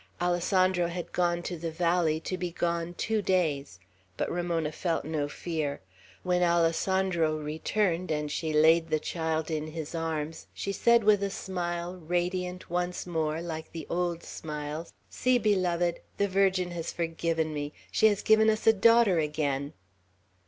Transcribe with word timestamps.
Alessandro 0.19 0.87
had 0.87 1.11
gone 1.11 1.43
to 1.43 1.57
the 1.59 1.69
valley, 1.69 2.19
to 2.21 2.35
be 2.35 2.49
gone 2.49 2.95
two 2.95 3.21
days; 3.21 3.79
but 4.17 4.31
Ramona 4.31 4.71
felt 4.71 5.05
no 5.05 5.29
fear. 5.29 5.79
When 6.23 6.41
Alessandro 6.41 7.37
returned, 7.37 8.09
and 8.09 8.31
she 8.31 8.51
laid 8.51 8.89
the 8.89 8.97
child 8.99 9.51
in 9.51 9.67
his 9.67 9.93
arms, 9.93 10.47
she 10.55 10.71
said 10.71 11.03
with 11.03 11.21
a 11.21 11.29
smile, 11.29 11.97
radiant 11.97 12.67
once 12.67 13.05
more, 13.05 13.43
like 13.43 13.71
the 13.73 13.85
old 13.91 14.23
smiles, 14.23 14.91
"See, 15.07 15.37
beloved! 15.37 15.99
The 16.17 16.27
Virgin 16.27 16.71
has 16.71 16.91
forgiven 16.91 17.53
me; 17.53 17.71
she 17.91 18.07
has 18.07 18.23
given 18.23 18.49
us 18.49 18.65
a 18.65 18.73
daughter 18.73 19.19
again!" 19.19 19.73